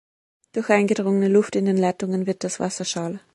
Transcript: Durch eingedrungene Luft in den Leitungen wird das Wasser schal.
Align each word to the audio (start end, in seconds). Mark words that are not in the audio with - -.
Durch 0.53 0.71
eingedrungene 0.71 1.27
Luft 1.27 1.55
in 1.55 1.65
den 1.65 1.77
Leitungen 1.77 2.25
wird 2.25 2.43
das 2.43 2.59
Wasser 2.59 2.85
schal. 2.85 3.21